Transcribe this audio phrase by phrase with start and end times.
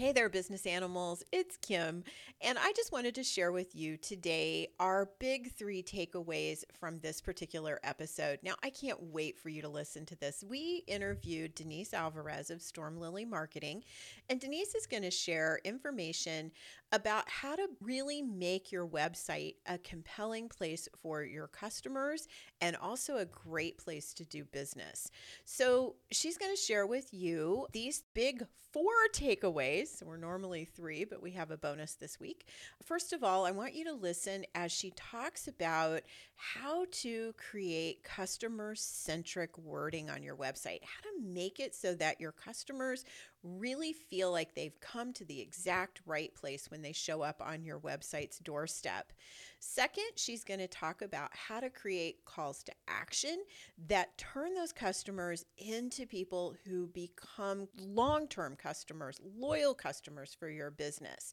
[0.00, 1.22] Hey there, business animals.
[1.30, 2.04] It's Kim,
[2.40, 7.20] and I just wanted to share with you today our big three takeaways from this
[7.20, 8.38] particular episode.
[8.42, 10.42] Now, I can't wait for you to listen to this.
[10.42, 13.84] We interviewed Denise Alvarez of Stormlily Marketing,
[14.30, 16.50] and Denise is going to share information
[16.92, 22.26] about how to really make your website a compelling place for your customers
[22.62, 25.10] and also a great place to do business.
[25.44, 29.89] So, she's going to share with you these big four takeaways.
[29.90, 32.46] So we're normally three, but we have a bonus this week.
[32.84, 36.02] First of all, I want you to listen as she talks about
[36.36, 42.20] how to create customer centric wording on your website, how to make it so that
[42.20, 43.04] your customers
[43.42, 47.64] really feel like they've come to the exact right place when they show up on
[47.64, 49.12] your website's doorstep.
[49.58, 53.38] Second, she's going to talk about how to create calls to action
[53.88, 60.70] that turn those customers into people who become long term customers, loyal customers for your
[60.70, 61.32] business.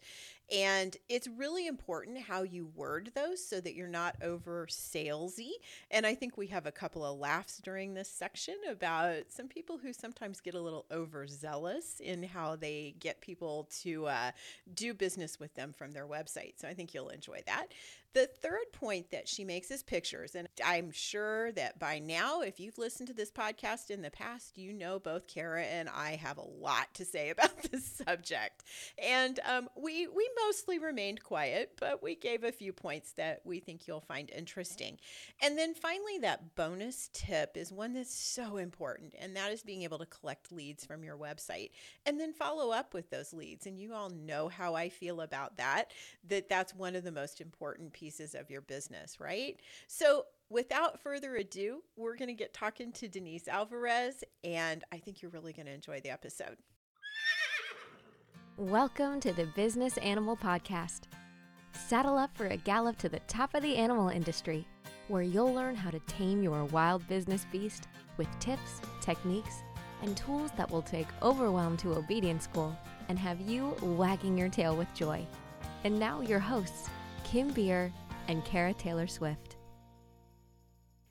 [0.52, 5.52] And it's really important how you word those so that you're not over salesy.
[5.92, 9.78] And I think we have a couple of laughs during this section about some people
[9.78, 14.32] who sometimes get a little overzealous in how they get people to uh,
[14.74, 16.54] do business with them from their website.
[16.58, 17.68] So I think you'll enjoy that.
[18.14, 20.36] The third point that she makes is pictures.
[20.36, 24.58] And I'm sure that by now, if you've listened to this podcast in the past,
[24.58, 28.64] you know both Cara and I have a lot to say about this subject.
[28.98, 33.60] And um, we, we mostly remained quiet, but we gave a few points that we
[33.60, 34.98] think you'll find interesting.
[35.42, 39.84] And then finally, that bonus tip is one that's so important, and that is being
[39.84, 41.72] able to collect leads from your website
[42.06, 43.66] and then follow up with those leads.
[43.66, 45.92] And you all know how I feel about that,
[46.28, 49.60] that that's one of the most important pieces of your business, right?
[49.88, 55.22] So, without further ado, we're going to get talking to Denise Alvarez, and I think
[55.22, 56.58] you're really going to enjoy the episode.
[58.56, 61.06] Welcome to the Business Animal Podcast.
[61.72, 64.68] Saddle up for a gallop to the top of the animal industry,
[65.08, 67.88] where you'll learn how to tame your wild business beast
[68.18, 69.64] with tips, techniques,
[70.04, 72.78] and tools that will take overwhelm to obedience school
[73.10, 75.26] and have you wagging your tail with joy.
[75.84, 76.90] And now, your hosts,
[77.32, 77.92] Kim Beer,
[78.30, 79.58] and Cara Taylor Swift.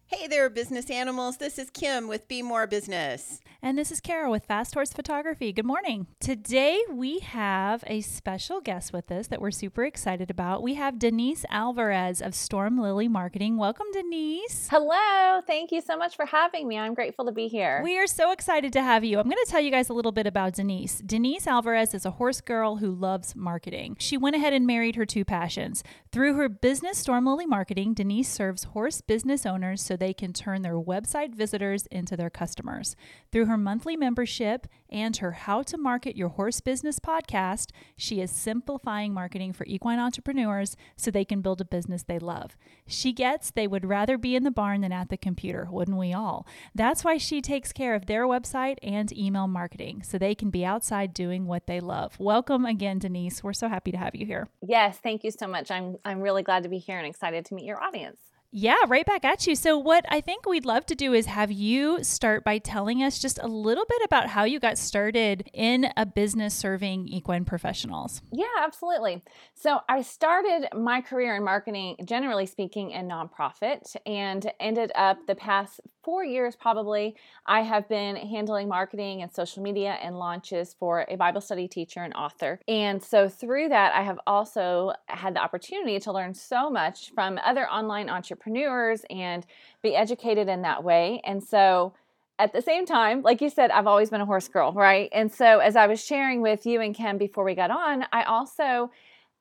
[0.07, 1.37] Hey there, business animals.
[1.37, 3.41] This is Kim with Be More Business.
[3.63, 5.51] And this is Cara with Fast Horse Photography.
[5.51, 6.07] Good morning.
[6.21, 10.63] Today we have a special guest with us that we're super excited about.
[10.63, 13.57] We have Denise Alvarez of Stormlily Marketing.
[13.57, 14.69] Welcome, Denise.
[14.71, 15.41] Hello.
[15.47, 16.79] Thank you so much for having me.
[16.79, 17.81] I'm grateful to be here.
[17.83, 19.19] We are so excited to have you.
[19.19, 20.99] I'm going to tell you guys a little bit about Denise.
[20.99, 23.97] Denise Alvarez is a horse girl who loves marketing.
[23.99, 25.83] She went ahead and married her two passions.
[26.13, 30.79] Through her business, Stormlily Marketing, Denise serves horse business owners so they can turn their
[30.79, 32.97] website visitors into their customers.
[33.33, 38.21] Through her her monthly membership and her How to Market Your Horse Business podcast, she
[38.21, 42.55] is simplifying marketing for equine entrepreneurs so they can build a business they love.
[42.87, 46.13] She gets they would rather be in the barn than at the computer, wouldn't we
[46.13, 46.47] all?
[46.75, 50.65] That's why she takes care of their website and email marketing so they can be
[50.65, 52.21] outside doing what they love.
[52.21, 53.43] Welcome again, Denise.
[53.43, 54.49] We're so happy to have you here.
[54.61, 55.71] Yes, thank you so much.
[55.71, 58.19] I'm I'm really glad to be here and excited to meet your audience.
[58.51, 59.55] Yeah, right back at you.
[59.55, 63.19] So, what I think we'd love to do is have you start by telling us
[63.19, 68.23] just a little bit about how you got started in a business serving equine professionals.
[68.33, 69.23] Yeah, absolutely.
[69.55, 75.35] So, I started my career in marketing, generally speaking, in nonprofit, and ended up the
[75.35, 77.17] past four years probably.
[77.47, 82.01] I have been handling marketing and social media and launches for a Bible study teacher
[82.01, 82.61] and author.
[82.69, 87.41] And so, through that, I have also had the opportunity to learn so much from
[87.45, 89.45] other online entrepreneurs and
[89.83, 91.21] be educated in that way.
[91.25, 91.93] And so
[92.39, 95.09] at the same time, like you said, I've always been a horse girl, right?
[95.13, 98.23] And so as I was sharing with you and Kim before we got on, I
[98.25, 98.91] also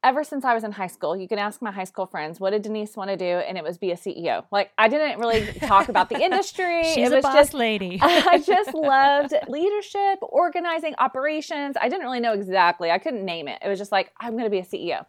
[0.05, 2.51] ever since I was in high school, you can ask my high school friends, what
[2.51, 3.25] did Denise want to do?
[3.25, 4.45] And it was be a CEO.
[4.51, 6.83] Like I didn't really talk about the industry.
[6.83, 7.99] She's it was a boss just, lady.
[8.01, 11.75] I just loved leadership, organizing, operations.
[11.81, 12.91] I didn't really know exactly.
[12.91, 13.59] I couldn't name it.
[13.65, 15.05] It was just like, I'm going to be a CEO.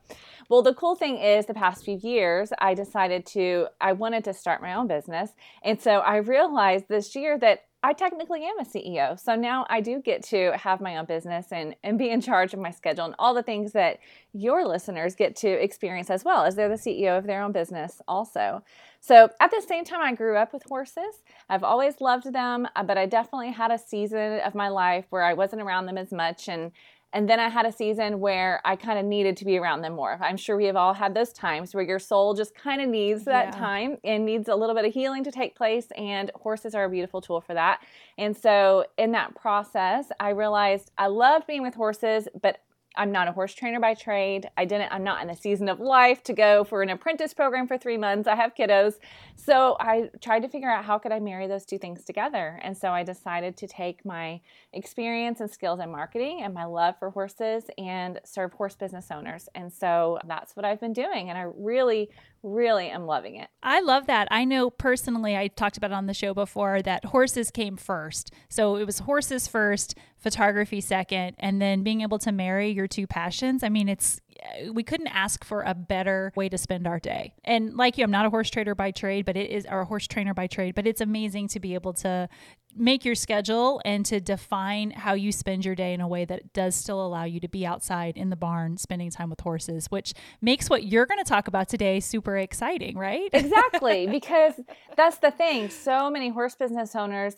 [0.48, 4.32] Well, the cool thing is the past few years, I decided to, I wanted to
[4.32, 5.31] start my own business.
[5.62, 9.17] And so I realized this year that I technically am a CEO.
[9.17, 12.53] So now I do get to have my own business and, and be in charge
[12.53, 14.00] of my schedule and all the things that
[14.33, 18.03] your listeners get to experience as well as they're the CEO of their own business
[18.09, 18.61] also.
[18.99, 21.23] So at the same time, I grew up with horses.
[21.49, 25.23] I've always loved them, uh, but I definitely had a season of my life where
[25.23, 26.73] I wasn't around them as much and
[27.16, 29.94] and then I had a season where I kind of needed to be around them
[29.94, 30.18] more.
[30.20, 33.24] I'm sure we have all had those times where your soul just kind of needs
[33.24, 33.58] that yeah.
[33.58, 35.86] time and needs a little bit of healing to take place.
[35.96, 37.80] And horses are a beautiful tool for that.
[38.18, 42.58] And so, in that process, I realized I loved being with horses, but
[42.96, 44.48] I'm not a horse trainer by trade.
[44.56, 47.66] I didn't, I'm not in a season of life to go for an apprentice program
[47.66, 48.26] for three months.
[48.28, 48.94] I have kiddos.
[49.34, 52.58] So I tried to figure out how could I marry those two things together.
[52.62, 54.40] And so I decided to take my
[54.72, 59.49] experience and skills in marketing and my love for horses and serve horse business owners.
[59.54, 61.28] And so that's what I've been doing.
[61.28, 62.10] And I really,
[62.42, 63.49] really am loving it.
[63.62, 64.28] I love that.
[64.31, 68.32] I know personally, I talked about on the show before that horses came first.
[68.49, 69.96] So it was horses first,
[70.26, 73.62] photography second, and then being able to marry your two passions.
[73.62, 77.32] I mean, it's uh, we couldn't ask for a better way to spend our day.
[77.44, 79.84] And like you, I'm not a horse trader by trade, but it is or a
[79.84, 82.28] horse trainer by trade, but it's amazing to be able to
[82.75, 86.52] make your schedule and to define how you spend your day in a way that
[86.52, 90.12] does still allow you to be outside in the barn spending time with horses, which
[90.40, 93.31] makes what you're going to talk about today super exciting, right?
[93.32, 94.55] exactly, because
[94.96, 95.70] that's the thing.
[95.70, 97.37] So many horse business owners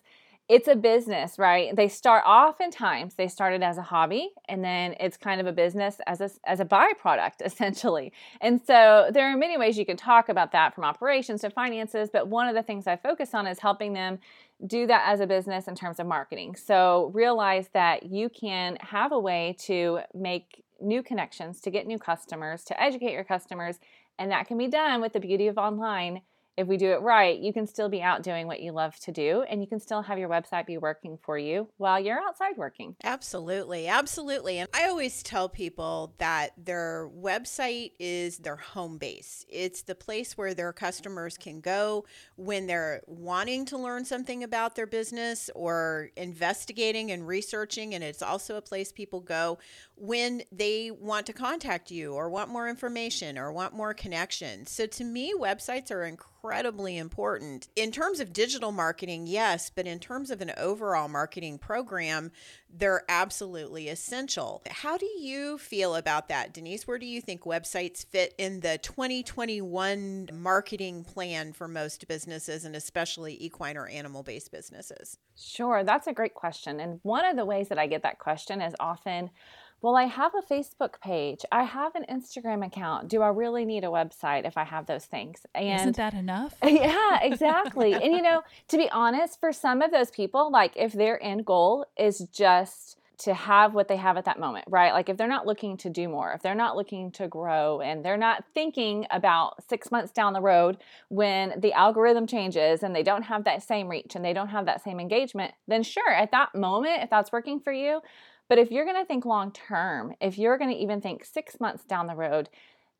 [0.48, 1.76] it's a business, right?
[1.76, 6.00] They start oftentimes they started as a hobby and then it's kind of a business
[6.06, 8.12] as a, as a byproduct essentially.
[8.40, 12.08] And so there are many ways you can talk about that from operations to finances,
[12.10, 14.18] but one of the things I focus on is helping them
[14.66, 16.56] do that as a business in terms of marketing.
[16.56, 21.98] So realize that you can have a way to make new connections, to get new
[21.98, 23.78] customers, to educate your customers,
[24.18, 26.22] and that can be done with the beauty of online
[26.58, 29.12] if we do it right, you can still be out doing what you love to
[29.12, 32.56] do and you can still have your website be working for you while you're outside
[32.56, 32.96] working.
[33.04, 33.86] Absolutely.
[33.86, 34.58] Absolutely.
[34.58, 39.46] And I always tell people that their website is their home base.
[39.48, 44.74] It's the place where their customers can go when they're wanting to learn something about
[44.74, 47.94] their business or investigating and researching.
[47.94, 49.58] And it's also a place people go
[49.94, 54.66] when they want to contact you or want more information or want more connection.
[54.66, 56.04] So to me, websites are
[56.38, 57.68] incredibly important.
[57.74, 62.30] In terms of digital marketing, yes, but in terms of an overall marketing program,
[62.72, 64.62] they're absolutely essential.
[64.70, 66.86] How do you feel about that, Denise?
[66.86, 72.76] Where do you think websites fit in the 2021 marketing plan for most businesses and
[72.76, 75.18] especially equine or animal based businesses?
[75.36, 76.78] Sure, that's a great question.
[76.80, 79.30] And one of the ways that I get that question is often,
[79.80, 81.44] well, I have a Facebook page.
[81.52, 83.08] I have an Instagram account.
[83.08, 85.46] Do I really need a website if I have those things?
[85.54, 86.56] And isn't that enough?
[86.64, 87.94] yeah, exactly.
[87.94, 91.46] and you know, to be honest, for some of those people, like if their end
[91.46, 94.92] goal is just to have what they have at that moment, right?
[94.92, 98.04] Like if they're not looking to do more, if they're not looking to grow and
[98.04, 100.78] they're not thinking about 6 months down the road
[101.08, 104.66] when the algorithm changes and they don't have that same reach and they don't have
[104.66, 108.00] that same engagement, then sure, at that moment if that's working for you,
[108.48, 111.60] but if you're going to think long term, if you're going to even think six
[111.60, 112.48] months down the road,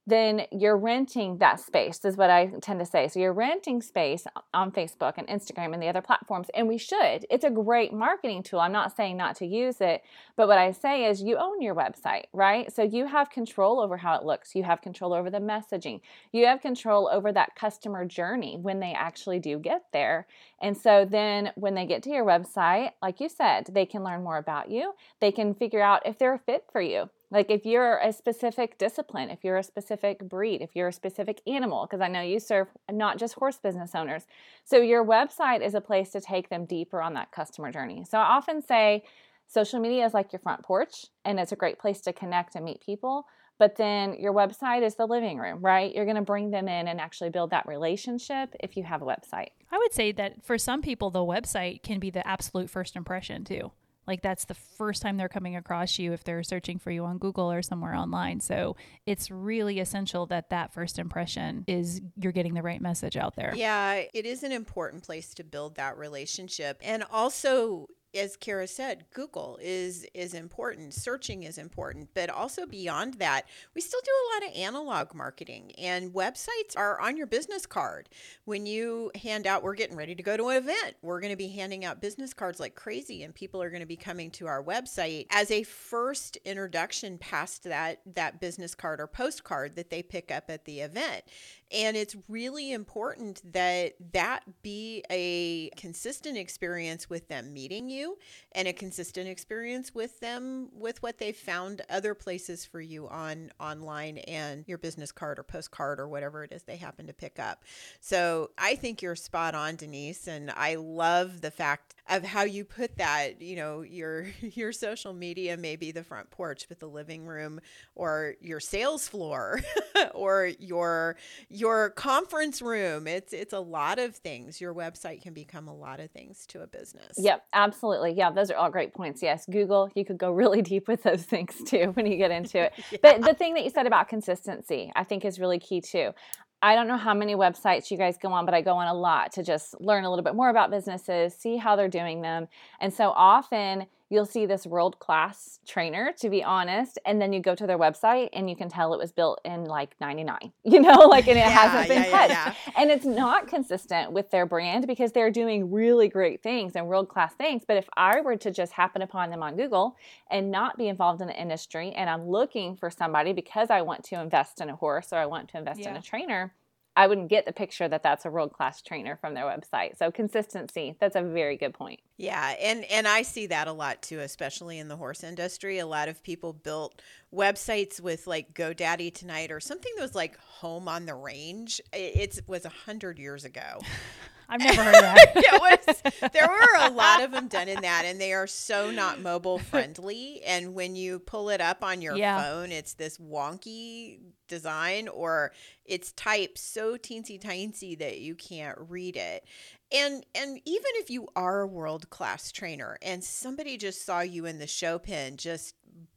[0.09, 3.09] then you're renting that space, is what I tend to say.
[3.09, 7.27] So you're renting space on Facebook and Instagram and the other platforms, and we should.
[7.29, 8.61] It's a great marketing tool.
[8.61, 10.03] I'm not saying not to use it,
[10.35, 12.73] but what I say is you own your website, right?
[12.73, 16.01] So you have control over how it looks, you have control over the messaging,
[16.33, 20.27] you have control over that customer journey when they actually do get there.
[20.63, 24.25] And so then when they get to your website, like you said, they can learn
[24.25, 27.67] more about you, they can figure out if they're a fit for you like if
[27.67, 32.01] you're a specific discipline, if you're a specific breed, if you're a specific animal, because
[32.01, 34.27] I know you serve not just horse business owners.
[34.65, 38.05] So your website is a place to take them deeper on that customer journey.
[38.09, 39.05] So I often say
[39.47, 42.65] social media is like your front porch and it's a great place to connect and
[42.65, 43.27] meet people.
[43.59, 45.93] But then your website is the living room, right?
[45.93, 49.05] You're going to bring them in and actually build that relationship if you have a
[49.05, 49.49] website.
[49.71, 53.45] I would say that for some people, the website can be the absolute first impression
[53.45, 53.73] too.
[54.09, 57.19] Like that's the first time they're coming across you if they're searching for you on
[57.19, 58.41] Google or somewhere online.
[58.41, 58.75] So
[59.07, 63.53] it's really essential that that first impression is you're getting the right message out there.
[63.55, 66.81] Yeah, it is an important place to build that relationship.
[66.83, 70.95] And also, as Cara said, Google is is important.
[70.95, 75.73] Searching is important, but also beyond that, we still do a lot of analog marketing,
[75.79, 78.09] and websites are on your business card.
[78.45, 80.97] When you hand out, we're getting ready to go to an event.
[81.03, 83.87] We're going to be handing out business cards like crazy, and people are going to
[83.87, 89.07] be coming to our website as a first introduction past that that business card or
[89.07, 91.25] postcard that they pick up at the event.
[91.71, 98.19] And it's really important that that be a consistent experience with them meeting you
[98.53, 103.51] and a consistent experience with them with what they found other places for you on
[103.61, 107.39] online and your business card or postcard or whatever it is they happen to pick
[107.39, 107.65] up.
[108.01, 110.27] So I think you're spot on, Denise.
[110.27, 115.13] And I love the fact of how you put that, you know, your your social
[115.13, 117.61] media may be the front porch, but the living room
[117.95, 119.61] or your sales floor
[120.15, 121.17] or your
[121.61, 123.07] your conference room.
[123.07, 124.61] It's it's a lot of things.
[124.61, 127.17] Your website can become a lot of things to a business.
[127.19, 128.13] Yep, absolutely.
[128.13, 129.23] Yeah, those are all great points.
[129.23, 132.59] Yes, Google, you could go really deep with those things too when you get into
[132.59, 132.73] it.
[132.91, 132.99] yeah.
[133.03, 136.13] But the thing that you said about consistency, I think is really key too.
[136.61, 138.95] I don't know how many websites you guys go on, but I go on a
[138.95, 142.49] lot to just learn a little bit more about businesses, see how they're doing them.
[142.81, 147.41] And so often you'll see this world class trainer, to be honest, and then you
[147.41, 150.81] go to their website and you can tell it was built in like 99, you
[150.81, 152.31] know, like, and it yeah, hasn't been yeah, touched.
[152.31, 156.87] Yeah, and it's not consistent with their brand because they're doing really great things and
[156.87, 157.63] world class things.
[157.67, 159.97] But if I were to just happen upon them on Google
[160.31, 164.05] and not be involved in the industry, and I'm looking for somebody because I want
[164.05, 166.55] to invest in a horse or I want to invest in a trainer,
[166.97, 169.97] I wouldn't get the picture that that's a world class trainer from their website.
[169.97, 172.01] So consistency, that's a very good point.
[172.19, 175.79] Yeah, and and I see that a lot too, especially in the horse industry.
[175.79, 177.01] A lot of people built
[177.33, 181.81] websites with like GoDaddy Tonight or something that was like Home on the Range.
[181.93, 183.79] It was a hundred years ago.
[184.51, 185.33] I've never heard of that.
[185.37, 188.91] it was there were a lot of them done in that, and they are so
[188.91, 190.41] not mobile friendly.
[190.43, 192.43] And when you pull it up on your yeah.
[192.43, 195.53] phone, it's this wonky design, or
[195.85, 199.45] it's typed so teensy tiny that you can't read it.
[199.93, 204.47] And and even if you are a world class trainer, and somebody just saw you
[204.47, 205.75] in the show pen, just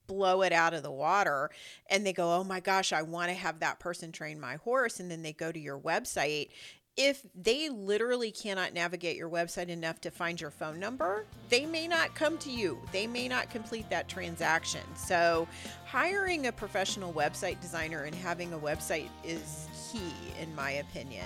[0.07, 1.49] blow it out of the water
[1.89, 4.99] and they go, Oh my gosh, I want to have that person train my horse.
[4.99, 6.49] And then they go to your website
[6.97, 11.87] if they literally cannot navigate your website enough to find your phone number, they may
[11.87, 12.77] not come to you.
[12.91, 14.81] They may not complete that transaction.
[14.95, 15.47] So,
[15.85, 21.25] hiring a professional website designer and having a website is key, in my opinion.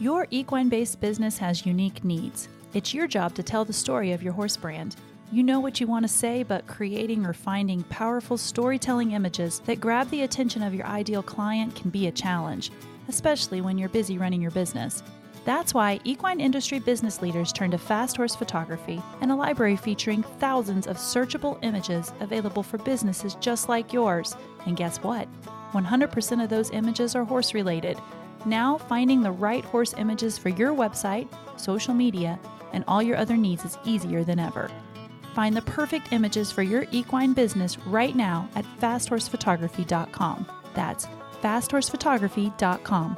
[0.00, 2.48] Your equine based business has unique needs.
[2.72, 4.96] It's your job to tell the story of your horse brand.
[5.30, 9.78] You know what you want to say, but creating or finding powerful storytelling images that
[9.78, 12.72] grab the attention of your ideal client can be a challenge,
[13.08, 15.02] especially when you're busy running your business.
[15.44, 20.22] That's why equine industry business leaders turn to Fast Horse Photography and a library featuring
[20.22, 24.34] thousands of searchable images available for businesses just like yours.
[24.64, 25.28] And guess what?
[25.72, 27.98] 100% of those images are horse related.
[28.46, 31.28] Now, finding the right horse images for your website,
[31.58, 32.38] social media,
[32.72, 34.70] and all your other needs is easier than ever.
[35.34, 40.46] Find the perfect images for your equine business right now at fasthorsephotography.com.
[40.74, 41.06] That's
[41.42, 43.16] fasthorsephotography.com.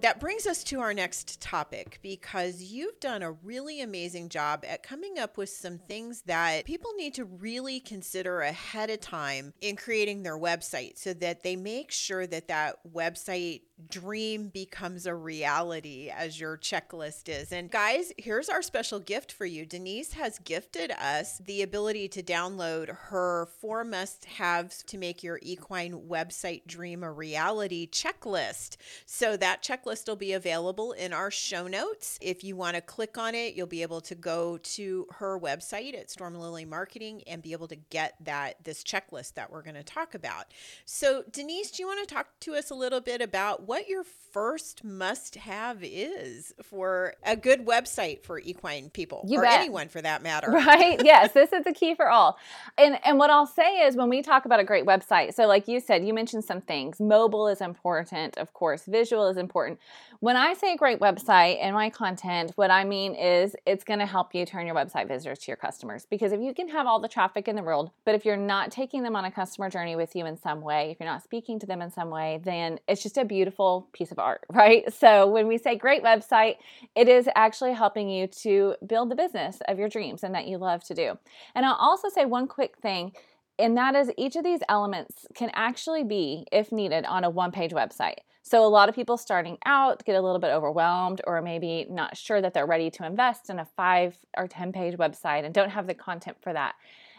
[0.00, 4.84] That brings us to our next topic because you've done a really amazing job at
[4.84, 9.74] coming up with some things that people need to really consider ahead of time in
[9.74, 16.10] creating their website so that they make sure that that website dream becomes a reality
[16.10, 17.52] as your checklist is.
[17.52, 19.64] And guys, here's our special gift for you.
[19.64, 25.38] Denise has gifted us the ability to download her four must haves to make your
[25.42, 28.76] equine website dream a reality checklist.
[29.06, 32.18] So that checklist will be available in our show notes.
[32.20, 35.98] If you want to click on it, you'll be able to go to her website
[35.98, 39.82] at Stormlily Marketing and be able to get that this checklist that we're going to
[39.82, 40.46] talk about.
[40.84, 44.04] So Denise, do you want to talk to us a little bit about what your
[44.32, 49.60] first must have is for a good website for equine people you or bet.
[49.60, 50.48] anyone for that matter.
[50.68, 51.00] Right?
[51.04, 52.36] yes, this is the key for all.
[52.76, 55.66] And and what I'll say is when we talk about a great website, so like
[55.66, 57.00] you said, you mentioned some things.
[57.00, 59.77] Mobile is important, of course, visual is important.
[60.20, 64.00] When I say a great website and my content, what I mean is it's going
[64.00, 66.06] to help you turn your website visitors to your customers.
[66.10, 68.72] Because if you can have all the traffic in the world, but if you're not
[68.72, 71.58] taking them on a customer journey with you in some way, if you're not speaking
[71.60, 74.92] to them in some way, then it's just a beautiful piece of art, right?
[74.92, 76.56] So when we say great website,
[76.96, 80.58] it is actually helping you to build the business of your dreams and that you
[80.58, 81.18] love to do.
[81.54, 83.12] And I'll also say one quick thing
[83.58, 87.50] and that is each of these elements can actually be, if needed, on a one
[87.50, 88.18] page website.
[88.42, 92.16] So, a lot of people starting out get a little bit overwhelmed or maybe not
[92.16, 95.70] sure that they're ready to invest in a five or 10 page website and don't
[95.70, 96.74] have the content for that.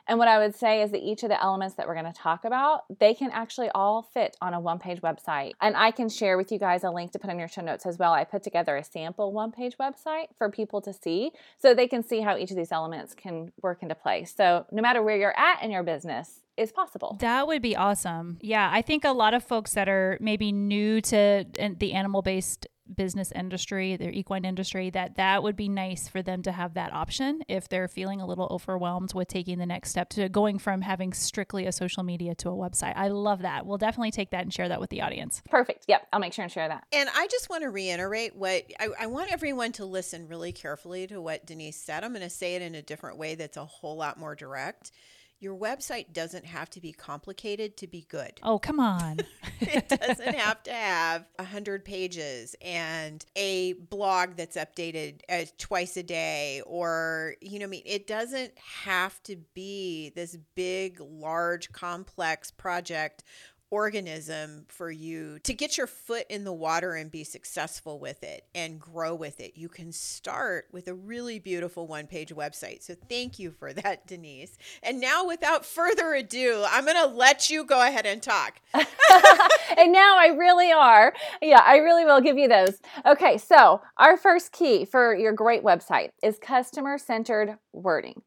[0.09, 2.19] And what I would say is that each of the elements that we're going to
[2.19, 5.53] talk about, they can actually all fit on a one page website.
[5.61, 7.85] And I can share with you guys a link to put in your show notes
[7.85, 8.11] as well.
[8.11, 12.03] I put together a sample one page website for people to see so they can
[12.03, 14.33] see how each of these elements can work into place.
[14.35, 17.15] So, no matter where you're at in your business, is possible.
[17.21, 18.37] That would be awesome.
[18.41, 21.45] Yeah, I think a lot of folks that are maybe new to
[21.77, 26.41] the animal based business industry, their equine industry, that that would be nice for them
[26.43, 30.09] to have that option if they're feeling a little overwhelmed with taking the next step
[30.09, 32.93] to going from having strictly a social media to a website.
[32.95, 33.65] I love that.
[33.65, 35.41] We'll definitely take that and share that with the audience.
[35.49, 35.85] Perfect.
[35.87, 36.07] Yep.
[36.11, 36.85] I'll make sure and share that.
[36.91, 41.07] And I just want to reiterate what I, I want everyone to listen really carefully
[41.07, 42.03] to what Denise said.
[42.03, 44.91] I'm going to say it in a different way that's a whole lot more direct
[45.39, 48.33] your website doesn't have to be complicated to be good.
[48.43, 49.19] Oh, come on.
[49.61, 55.95] it doesn't have to have a hundred pages and a blog that's updated uh, twice
[55.97, 58.53] a day, or you know, I mean, it doesn't
[58.83, 63.23] have to be this big, large, complex project
[63.71, 68.45] organism for you to get your foot in the water and be successful with it
[68.55, 69.53] and grow with it.
[69.55, 72.83] You can start with a really beautiful one page website.
[72.83, 74.57] So thank you for that, Denise.
[74.81, 78.59] And now, without further ado, I'm going to let you go ahead and talk.
[78.73, 81.13] and now I really are.
[81.41, 82.79] Yeah, I really will give you those.
[83.05, 88.21] Okay, so our first key for your great website is customer centered wording.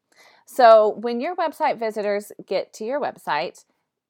[0.45, 3.63] So when your website visitors get to your website,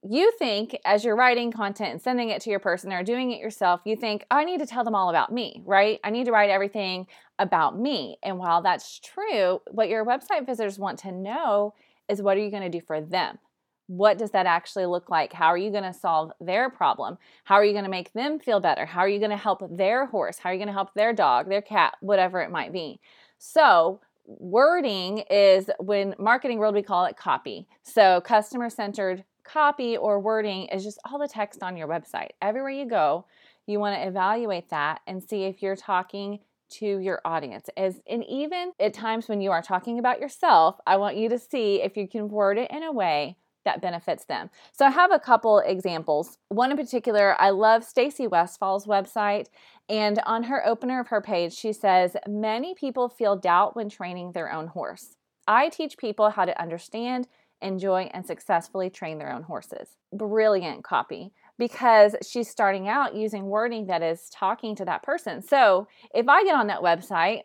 [0.07, 3.39] you think as you're writing content and sending it to your person or doing it
[3.39, 5.99] yourself, you think, I need to tell them all about me, right?
[6.03, 7.07] I need to write everything
[7.39, 8.17] about me.
[8.21, 11.73] And while that's true, what your website visitors want to know
[12.09, 13.39] is what are you going to do for them?
[13.87, 15.33] What does that actually look like?
[15.33, 17.17] How are you going to solve their problem?
[17.43, 18.85] How are you going to make them feel better?
[18.85, 20.37] How are you going to help their horse?
[20.37, 22.99] How are you going to help their dog, their cat, whatever it might be?
[23.37, 27.67] So, wording is when marketing world we call it copy.
[27.83, 32.29] So, customer centered copy or wording is just all the text on your website.
[32.41, 33.25] Everywhere you go,
[33.65, 37.69] you want to evaluate that and see if you're talking to your audience.
[37.77, 41.39] As and even at times when you are talking about yourself, I want you to
[41.39, 44.49] see if you can word it in a way that benefits them.
[44.73, 46.37] So I have a couple examples.
[46.49, 49.47] One in particular, I love Stacy Westfall's website
[49.87, 54.31] and on her opener of her page, she says, "Many people feel doubt when training
[54.31, 55.15] their own horse.
[55.47, 57.27] I teach people how to understand
[57.63, 59.97] enjoy, and successfully train their own horses.
[60.11, 65.41] Brilliant copy because she's starting out using wording that is talking to that person.
[65.41, 67.41] So if I get on that website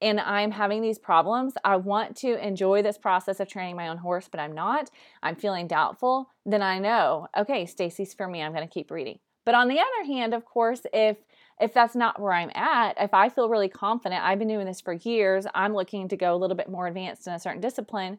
[0.00, 3.98] and I'm having these problems, I want to enjoy this process of training my own
[3.98, 4.90] horse, but I'm not,
[5.22, 9.20] I'm feeling doubtful, then I know, okay, Stacy's for me, I'm going to keep reading.
[9.44, 11.16] But on the other hand, of course, if
[11.60, 14.80] if that's not where I'm at, if I feel really confident, I've been doing this
[14.80, 18.18] for years, I'm looking to go a little bit more advanced in a certain discipline,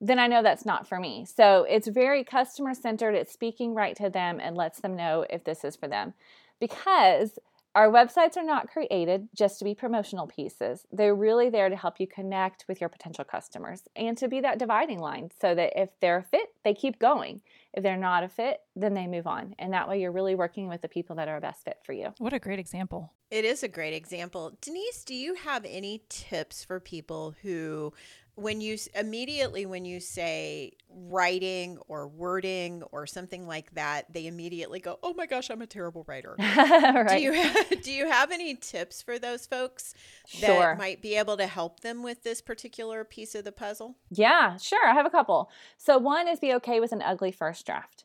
[0.00, 1.26] then I know that's not for me.
[1.26, 3.14] So it's very customer centered.
[3.14, 6.14] It's speaking right to them and lets them know if this is for them.
[6.60, 7.38] Because
[7.74, 10.84] our websites are not created just to be promotional pieces.
[10.90, 14.58] They're really there to help you connect with your potential customers and to be that
[14.58, 17.40] dividing line so that if they're a fit, they keep going.
[17.72, 19.54] If they're not a fit, then they move on.
[19.58, 21.92] And that way you're really working with the people that are a best fit for
[21.92, 22.14] you.
[22.18, 23.12] What a great example.
[23.30, 24.56] It is a great example.
[24.60, 27.92] Denise, do you have any tips for people who
[28.38, 34.78] when you immediately when you say writing or wording or something like that they immediately
[34.78, 37.08] go oh my gosh i'm a terrible writer right.
[37.08, 39.92] do you have, do you have any tips for those folks
[40.40, 40.76] that sure.
[40.76, 44.86] might be able to help them with this particular piece of the puzzle yeah sure
[44.88, 48.04] i have a couple so one is be okay with an ugly first draft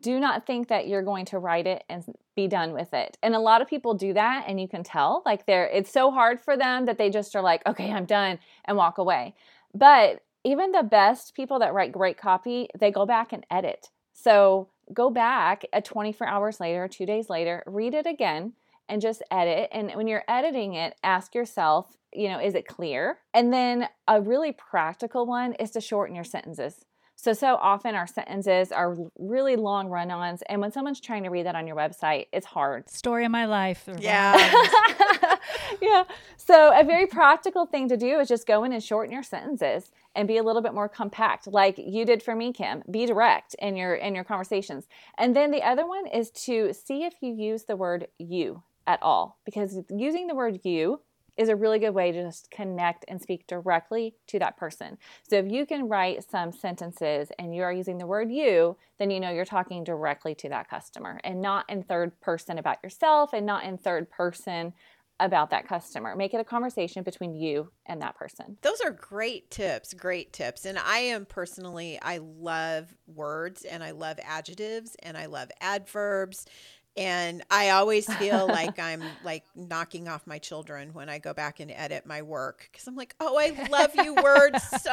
[0.00, 3.16] do not think that you're going to write it and be done with it.
[3.22, 6.10] And a lot of people do that and you can tell like they're it's so
[6.10, 9.34] hard for them that they just are like, "Okay, I'm done" and walk away.
[9.74, 13.88] But even the best people that write great copy, they go back and edit.
[14.12, 18.52] So go back at 24 hours later, two days later, read it again
[18.88, 19.70] and just edit.
[19.72, 23.18] And when you're editing it, ask yourself, you know, is it clear?
[23.32, 26.84] And then a really practical one is to shorten your sentences.
[27.16, 30.42] So, so often our sentences are really long run ons.
[30.48, 32.88] And when someone's trying to read that on your website, it's hard.
[32.90, 33.88] Story of my life.
[33.98, 34.36] Yeah.
[35.80, 36.04] yeah.
[36.36, 39.90] So, a very practical thing to do is just go in and shorten your sentences
[40.14, 43.54] and be a little bit more compact like you did for me Kim be direct
[43.58, 44.86] in your in your conversations
[45.18, 49.02] and then the other one is to see if you use the word you at
[49.02, 51.00] all because using the word you
[51.36, 54.98] is a really good way to just connect and speak directly to that person.
[55.28, 59.10] So if you can write some sentences and you are using the word you, then
[59.10, 63.32] you know you're talking directly to that customer and not in third person about yourself
[63.32, 64.72] and not in third person
[65.20, 66.16] about that customer.
[66.16, 68.58] Make it a conversation between you and that person.
[68.62, 70.64] Those are great tips, great tips.
[70.64, 76.46] And I am personally I love words and I love adjectives and I love adverbs
[76.96, 81.60] and I always feel like I'm like knocking off my children when I go back
[81.60, 84.90] and edit my work because I'm like, oh, I love you words so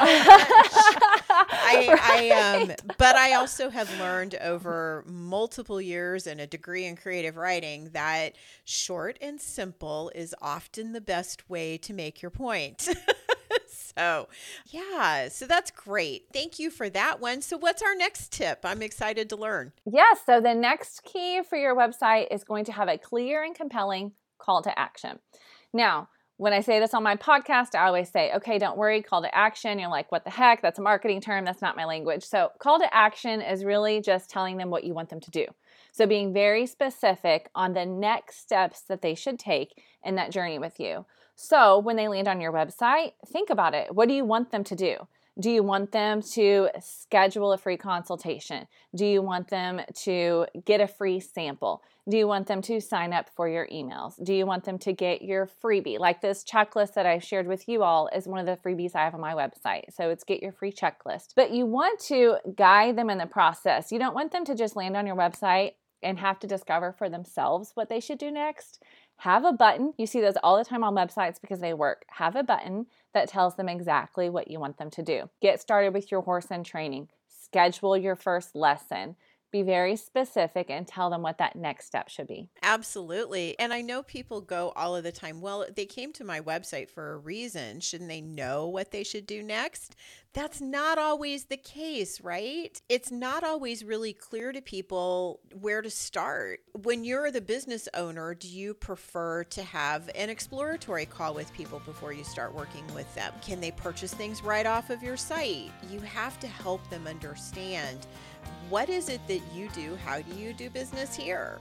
[1.30, 2.00] I, right.
[2.02, 7.36] I um, but I also have learned over multiple years and a degree in creative
[7.36, 8.34] writing that
[8.64, 12.88] short and simple is often the best way to make your point.
[13.98, 14.28] so,
[14.66, 16.26] yeah, so that's great.
[16.32, 17.42] Thank you for that one.
[17.42, 18.60] So, what's our next tip?
[18.64, 19.72] I'm excited to learn.
[19.84, 20.18] Yes.
[20.26, 23.54] Yeah, so, the next key for your website is going to have a clear and
[23.54, 25.18] compelling call to action.
[25.72, 29.22] Now, When I say this on my podcast, I always say, okay, don't worry, call
[29.22, 29.78] to action.
[29.78, 30.60] You're like, what the heck?
[30.60, 31.44] That's a marketing term.
[31.44, 32.24] That's not my language.
[32.24, 35.46] So, call to action is really just telling them what you want them to do.
[35.92, 40.58] So, being very specific on the next steps that they should take in that journey
[40.58, 41.06] with you.
[41.44, 43.92] So, when they land on your website, think about it.
[43.92, 45.08] What do you want them to do?
[45.40, 48.68] Do you want them to schedule a free consultation?
[48.94, 51.82] Do you want them to get a free sample?
[52.08, 54.22] Do you want them to sign up for your emails?
[54.22, 55.98] Do you want them to get your freebie?
[55.98, 59.02] Like this checklist that I shared with you all is one of the freebies I
[59.02, 59.92] have on my website.
[59.92, 61.30] So it's get your free checklist.
[61.34, 63.90] But you want to guide them in the process.
[63.90, 67.08] You don't want them to just land on your website and have to discover for
[67.08, 68.82] themselves what they should do next.
[69.22, 69.94] Have a button.
[69.98, 72.04] You see those all the time on websites because they work.
[72.08, 75.30] Have a button that tells them exactly what you want them to do.
[75.40, 77.08] Get started with your horse and training.
[77.28, 79.14] Schedule your first lesson
[79.52, 82.48] be very specific and tell them what that next step should be.
[82.62, 83.56] Absolutely.
[83.58, 86.88] And I know people go all of the time, well, they came to my website
[86.88, 87.80] for a reason.
[87.80, 89.94] Shouldn't they know what they should do next?
[90.34, 92.80] That's not always the case, right?
[92.88, 96.60] It's not always really clear to people where to start.
[96.72, 101.82] When you're the business owner, do you prefer to have an exploratory call with people
[101.84, 103.34] before you start working with them?
[103.42, 105.70] Can they purchase things right off of your site?
[105.90, 108.06] You have to help them understand
[108.70, 109.96] what is it that you do?
[109.96, 111.60] How do you do business here?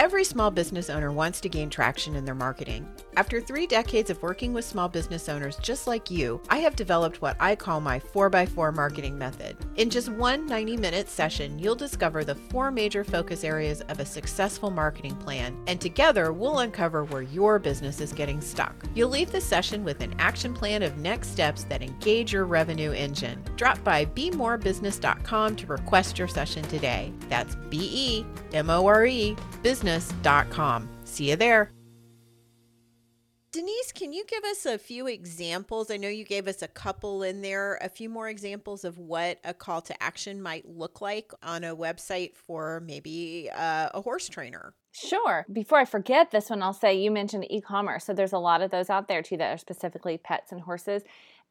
[0.00, 2.88] Every small business owner wants to gain traction in their marketing.
[3.18, 7.20] After three decades of working with small business owners just like you, I have developed
[7.20, 9.58] what I call my 4x4 marketing method.
[9.76, 14.06] In just one 90 minute session, you'll discover the four major focus areas of a
[14.06, 18.74] successful marketing plan, and together we'll uncover where your business is getting stuck.
[18.94, 22.92] You'll leave the session with an action plan of next steps that engage your revenue
[22.92, 23.44] engine.
[23.56, 27.12] Drop by bemorebusiness.com to request your session today.
[27.28, 30.88] That's B E M O R E business business.com.
[31.04, 31.72] See you there.
[33.52, 35.90] Denise, can you give us a few examples?
[35.90, 39.40] I know you gave us a couple in there, a few more examples of what
[39.42, 44.28] a call to action might look like on a website for maybe uh, a horse
[44.28, 44.72] trainer.
[44.92, 45.46] Sure.
[45.52, 48.04] Before I forget this one, I'll say you mentioned e commerce.
[48.04, 51.02] So there's a lot of those out there too that are specifically pets and horses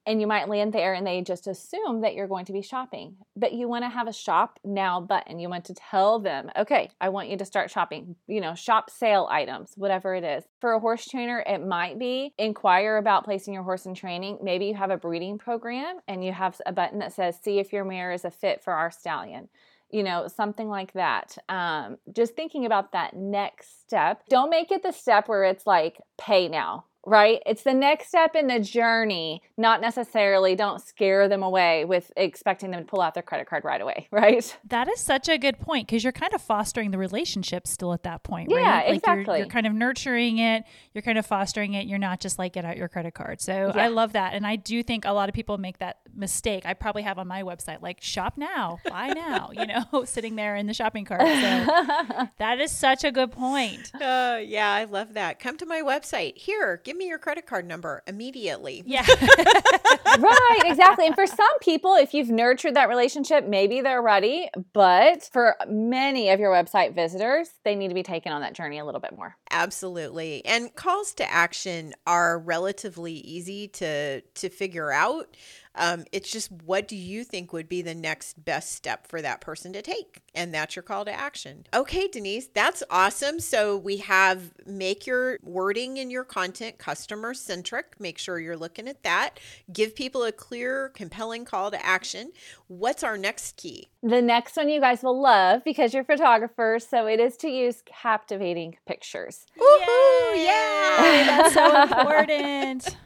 [0.05, 3.15] and you might land there and they just assume that you're going to be shopping.
[3.35, 5.39] But you want to have a shop now button.
[5.39, 8.89] You want to tell them, okay, I want you to start shopping, you know, shop
[8.89, 10.43] sale items, whatever it is.
[10.61, 14.39] For a horse trainer, it might be inquire about placing your horse in training.
[14.41, 17.71] Maybe you have a breeding program and you have a button that says, see if
[17.71, 19.49] your mare is a fit for our stallion
[19.91, 21.35] you know, something like that.
[21.49, 24.21] Um, just thinking about that next step.
[24.29, 27.41] Don't make it the step where it's like, pay now right?
[27.45, 32.71] It's the next step in the journey, not necessarily don't scare them away with expecting
[32.71, 34.57] them to pull out their credit card right away, right?
[34.67, 38.03] That is such a good point because you're kind of fostering the relationship still at
[38.03, 38.87] that point, yeah, right?
[38.87, 39.23] Like exactly.
[39.25, 41.87] You're, you're, kind of nurturing it, you're kind of fostering it.
[41.87, 43.41] You're not just like get out your credit card.
[43.41, 43.83] So yeah.
[43.83, 44.33] I love that.
[44.33, 46.65] And I do think a lot of people make that mistake.
[46.65, 50.55] I probably have on my website like shop now, buy now, you know, sitting there
[50.55, 51.21] in the shopping cart.
[51.21, 51.27] So
[52.37, 53.91] that is such a good point.
[53.95, 55.39] Uh, yeah, I love that.
[55.39, 56.37] Come to my website.
[56.37, 58.81] Here, give me your credit card number immediately.
[58.83, 59.05] Yeah.
[60.17, 61.05] right, exactly.
[61.05, 64.49] And for some people, if you've nurtured that relationship, maybe they're ready.
[64.73, 68.79] But for many of your website visitors, they need to be taken on that journey
[68.79, 69.37] a little bit more.
[69.51, 70.43] Absolutely.
[70.45, 75.37] And calls to action are relatively easy to to figure out.
[75.79, 79.39] Um, it's just what do you think would be the next best step for that
[79.39, 80.21] person to take?
[80.35, 81.65] And that's your call to action.
[81.73, 83.39] Okay, Denise, that's awesome.
[83.39, 87.95] So we have make your wording in your content customer centric.
[87.99, 89.39] Make sure you're looking at that.
[89.71, 92.31] Give people a clear, compelling call to action.
[92.67, 93.87] What's our next key?
[94.03, 96.87] The next one you guys will love because you're photographers.
[96.87, 99.45] So it is to use captivating pictures.
[99.57, 100.35] Woohoo!
[100.35, 102.97] Yeah, that's so important.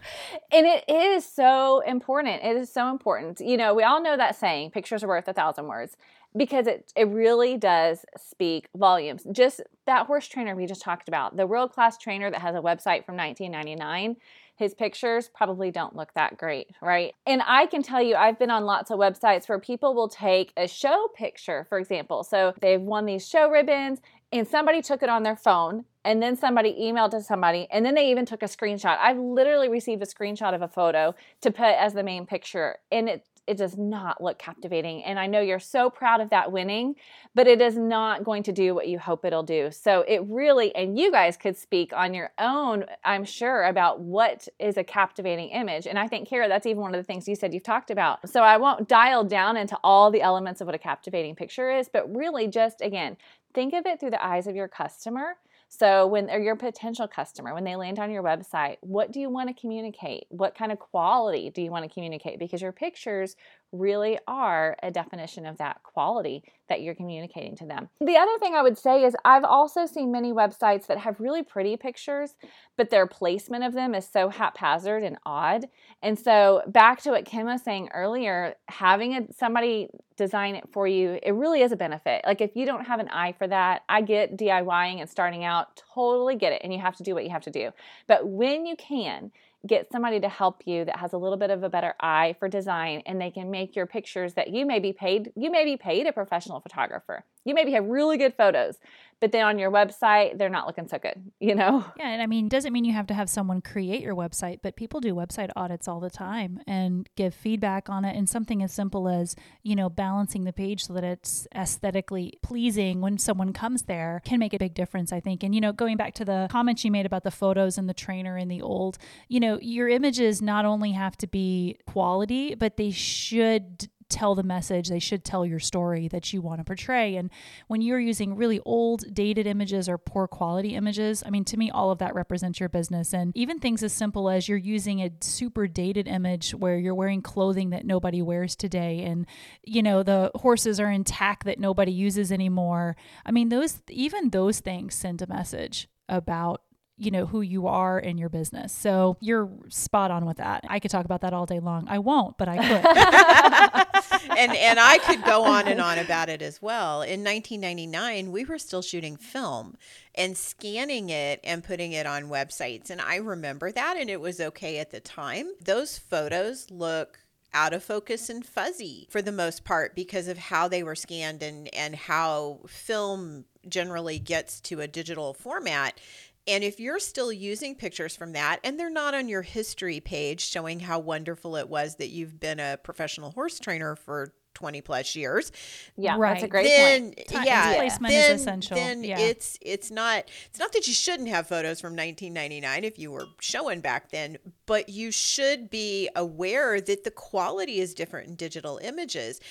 [0.51, 2.43] and it is so important.
[2.43, 3.39] It it is so important.
[3.39, 5.97] You know, we all know that saying, pictures are worth a thousand words,
[6.35, 9.27] because it, it really does speak volumes.
[9.31, 12.59] Just that horse trainer we just talked about, the world class trainer that has a
[12.59, 14.15] website from 1999
[14.55, 17.13] his pictures probably don't look that great, right?
[17.25, 20.53] And I can tell you, I've been on lots of websites where people will take
[20.55, 22.23] a show picture, for example.
[22.23, 23.99] So they've won these show ribbons
[24.33, 27.95] and somebody took it on their phone and then somebody emailed to somebody and then
[27.95, 28.97] they even took a screenshot.
[28.99, 33.07] I've literally received a screenshot of a photo to put as the main picture and
[33.07, 35.03] it it does not look captivating.
[35.03, 36.95] And I know you're so proud of that winning,
[37.35, 39.69] but it is not going to do what you hope it'll do.
[39.71, 44.47] So it really, and you guys could speak on your own, I'm sure, about what
[44.59, 45.87] is a captivating image.
[45.87, 48.29] And I think, Cara, that's even one of the things you said you've talked about.
[48.29, 51.89] So I won't dial down into all the elements of what a captivating picture is,
[51.89, 53.17] but really just, again,
[53.53, 55.35] think of it through the eyes of your customer
[55.69, 59.29] So, when or your potential customer, when they land on your website, what do you
[59.29, 60.25] want to communicate?
[60.29, 62.37] What kind of quality do you want to communicate?
[62.39, 63.35] Because your pictures
[63.73, 67.89] really are a definition of that quality that you're communicating to them.
[67.99, 71.43] The other thing I would say is I've also seen many websites that have really
[71.43, 72.35] pretty pictures,
[72.77, 75.67] but their placement of them is so haphazard and odd.
[76.01, 80.87] And so, back to what Kim was saying earlier, having a, somebody design it for
[80.87, 82.21] you, it really is a benefit.
[82.25, 85.81] Like, if you don't have an eye for that, I get DIYing and starting out,
[85.93, 87.71] totally get it, and you have to do what you have to do.
[88.07, 89.31] But when you can,
[89.65, 92.49] get somebody to help you that has a little bit of a better eye for
[92.49, 95.77] design and they can make your pictures that you may be paid you may be
[95.77, 98.77] paid a professional photographer you maybe have really good photos
[99.23, 101.85] but then on your website they're not looking so good you know?
[101.97, 104.75] Yeah and i mean doesn't mean you have to have someone create your website but
[104.75, 108.73] people do website audits all the time and give feedback on it and something as
[108.73, 113.83] simple as you know balancing the page so that it's aesthetically pleasing when someone comes
[113.83, 115.43] there can make a big difference i think.
[115.43, 117.93] And you know going back to the comments you made about the photos and the
[117.93, 118.97] trainer and the old
[119.29, 124.43] you know your images not only have to be quality but they should tell the
[124.43, 127.15] message, they should tell your story that you want to portray.
[127.15, 127.31] And
[127.67, 131.71] when you're using really old, dated images or poor quality images, I mean, to me,
[131.71, 133.11] all of that represents your business.
[133.11, 137.23] And even things as simple as you're using a super dated image where you're wearing
[137.23, 139.25] clothing that nobody wears today, and,
[139.63, 142.95] you know, the horses are in tack that nobody uses anymore.
[143.25, 146.61] I mean, those, even those things send a message about
[147.03, 148.73] you know who you are in your business.
[148.73, 150.63] So you're spot on with that.
[150.67, 151.87] I could talk about that all day long.
[151.87, 154.29] I won't, but I could.
[154.37, 157.01] and and I could go on and on about it as well.
[157.01, 159.77] In 1999, we were still shooting film
[160.15, 164.39] and scanning it and putting it on websites and I remember that and it was
[164.39, 165.51] okay at the time.
[165.63, 167.19] Those photos look
[167.53, 171.43] out of focus and fuzzy for the most part because of how they were scanned
[171.43, 175.99] and and how film generally gets to a digital format
[176.47, 180.41] and if you're still using pictures from that and they're not on your history page
[180.41, 185.13] showing how wonderful it was that you've been a professional horse trainer for 20 plus
[185.13, 185.51] years.
[185.97, 186.35] Yeah, right.
[186.35, 187.45] that's a great then, point.
[187.45, 188.77] Yeah, placement then, is essential.
[188.77, 189.19] Then yeah.
[189.19, 193.25] it's it's not it's not that you shouldn't have photos from 1999 if you were
[193.41, 198.79] showing back then, but you should be aware that the quality is different in digital
[198.81, 199.41] images.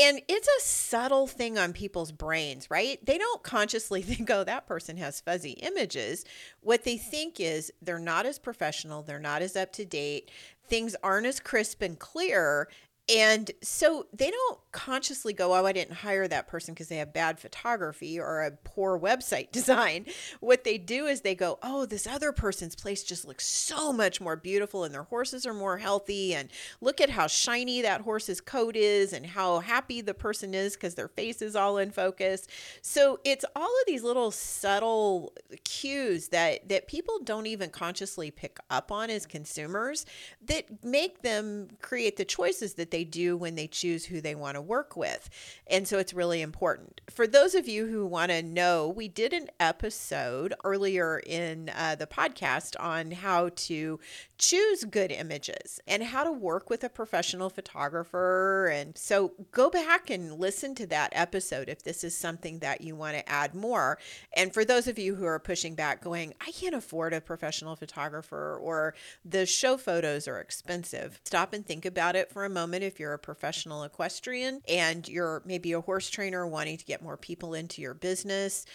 [0.00, 2.98] And it's a subtle thing on people's brains, right?
[3.04, 6.24] They don't consciously think, oh, that person has fuzzy images.
[6.60, 10.30] What they think is they're not as professional, they're not as up to date,
[10.66, 12.68] things aren't as crisp and clear.
[13.08, 17.12] And so they don't consciously go, oh, I didn't hire that person because they have
[17.12, 20.06] bad photography or a poor website design.
[20.38, 24.20] What they do is they go, oh, this other person's place just looks so much
[24.20, 26.32] more beautiful and their horses are more healthy.
[26.32, 26.48] And
[26.80, 30.94] look at how shiny that horse's coat is and how happy the person is because
[30.94, 32.46] their face is all in focus.
[32.82, 35.32] So it's all of these little subtle
[35.64, 40.06] cues that, that people don't even consciously pick up on as consumers
[40.46, 44.54] that make them create the choices that they do when they choose who they want
[44.54, 45.28] to work with.
[45.66, 47.00] And so it's really important.
[47.10, 51.96] For those of you who want to know, we did an episode earlier in uh,
[51.96, 53.98] the podcast on how to
[54.38, 58.70] choose good images and how to work with a professional photographer.
[58.72, 62.94] And so go back and listen to that episode if this is something that you
[62.94, 63.98] want to add more.
[64.36, 67.76] And for those of you who are pushing back, going, I can't afford a professional
[67.76, 72.81] photographer or the show photos are expensive, stop and think about it for a moment
[72.82, 77.16] if you're a professional equestrian and you're maybe a horse trainer wanting to get more
[77.16, 78.66] people into your business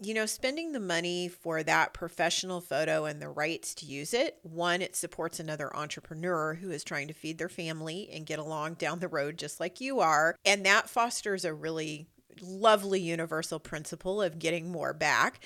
[0.00, 4.38] you know, spending the money for that professional photo and the rights to use it,
[4.42, 8.74] one, it supports another entrepreneur who is trying to feed their family and get along
[8.74, 10.36] down the road just like you are.
[10.44, 12.08] And that fosters a really
[12.40, 15.40] lovely universal principle of getting more back.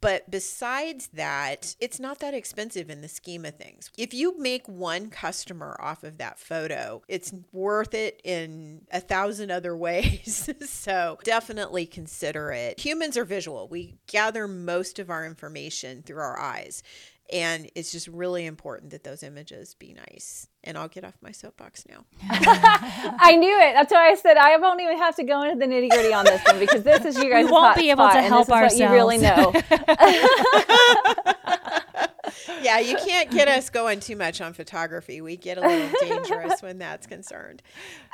[0.00, 3.90] But besides that, it's not that expensive in the scheme of things.
[3.96, 9.52] If you make one customer off of that photo, it's worth it in a thousand
[9.52, 10.50] other ways.
[10.68, 12.80] so definitely consider it.
[12.80, 16.82] Humans are visual, we gather most of our information through our eyes.
[17.30, 20.48] And it's just really important that those images be nice.
[20.64, 22.04] And I'll get off my soapbox now.
[22.30, 23.74] I knew it.
[23.74, 26.24] That's why I said I won't even have to go into the nitty gritty on
[26.24, 27.44] this one because this is you guys.
[27.44, 28.80] We won't be able to help ourselves.
[28.80, 29.52] you really know.
[32.62, 35.20] yeah, you can't get us going too much on photography.
[35.20, 37.62] We get a little dangerous when that's concerned.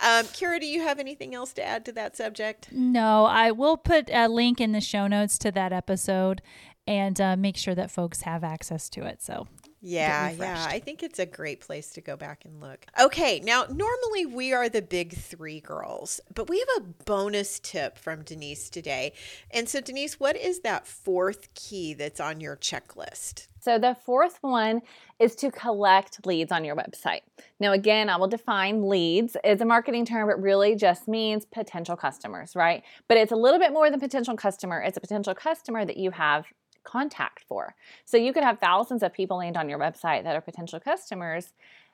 [0.02, 2.68] Um, Kira, do you have anything else to add to that subject?
[2.72, 6.42] No, I will put a link in the show notes to that episode
[6.86, 9.22] and uh, make sure that folks have access to it.
[9.22, 9.46] So
[9.80, 10.66] Yeah, yeah.
[10.68, 12.86] I think it's a great place to go back and look.
[13.00, 17.98] Okay, now normally we are the big three girls, but we have a bonus tip
[17.98, 19.12] from Denise today.
[19.50, 23.48] And so, Denise, what is that fourth key that's on your checklist?
[23.60, 24.82] So, the fourth one
[25.18, 27.20] is to collect leads on your website.
[27.60, 29.36] Now, again, I will define leads.
[29.42, 32.82] It's a marketing term, it really just means potential customers, right?
[33.08, 34.80] But it's a little bit more than potential customer.
[34.80, 36.46] It's a potential customer that you have
[36.84, 37.74] contact for.
[38.04, 41.52] So you could have thousands of people land on your website that are potential customers.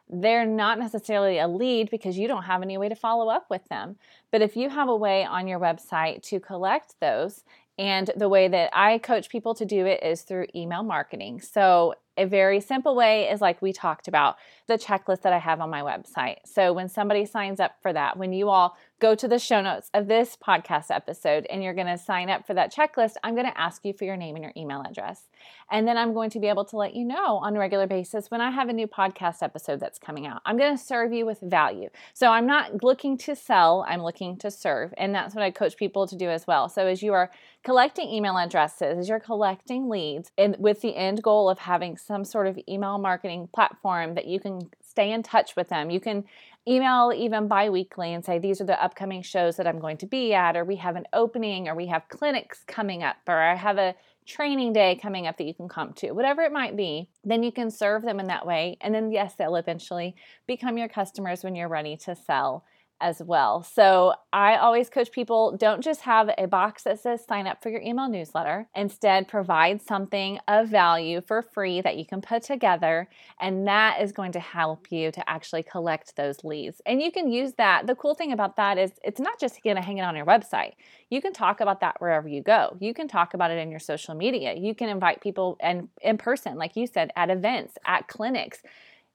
[0.08, 3.64] They're not necessarily a lead because you don't have any way to follow up with
[3.68, 3.96] them.
[4.32, 7.44] But if you have a way on your website to collect those,
[7.78, 11.40] and the way that I coach people to do it is through email marketing.
[11.40, 15.62] So a very simple way is like we talked about the checklist that I have
[15.62, 16.40] on my website.
[16.44, 19.90] So when somebody signs up for that, when you all go to the show notes
[19.94, 23.46] of this podcast episode and you're going to sign up for that checklist, I'm going
[23.46, 25.28] to ask you for your name and your email address.
[25.70, 28.30] And then I'm going to be able to let you know on a regular basis
[28.30, 30.42] when I have a new podcast episode that's coming out.
[30.44, 31.88] I'm going to serve you with value.
[32.12, 34.92] So I'm not looking to sell, I'm looking to serve.
[34.98, 36.68] And that's what I coach people to do as well.
[36.68, 37.30] So as you are
[37.64, 42.24] collecting email addresses, as you're collecting leads, and with the end goal of having some
[42.24, 45.88] sort of email marketing platform that you can stay in touch with them.
[45.88, 46.24] You can
[46.68, 50.34] email even bi-weekly and say these are the upcoming shows that I'm going to be
[50.34, 53.78] at or we have an opening or we have clinics coming up or I have
[53.78, 53.94] a
[54.26, 57.50] training day coming up that you can come to, whatever it might be, then you
[57.50, 58.76] can serve them in that way.
[58.80, 60.14] And then, yes, they'll eventually
[60.46, 62.64] become your customers when you're ready to sell
[63.00, 63.62] as well.
[63.62, 67.70] So I always coach people don't just have a box that says sign up for
[67.70, 68.68] your email newsletter.
[68.74, 73.08] Instead, provide something of value for free that you can put together.
[73.40, 76.80] And that is going to help you to actually collect those leads.
[76.86, 77.86] And you can use that.
[77.86, 80.26] The cool thing about that is it's not just going to hang it on your
[80.26, 80.72] website.
[81.08, 82.76] You can talk about that wherever you go.
[82.80, 84.54] You can talk about it in your social media.
[84.54, 88.62] You can invite people and in person, like you said, at events, at clinics.